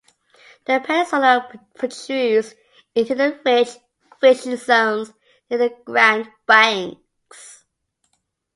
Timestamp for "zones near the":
4.57-5.77